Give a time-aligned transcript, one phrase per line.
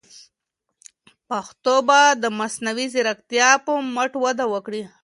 [1.27, 4.83] پښتو به د مصنوعي ځیرکتیا په مټ وده وکړي.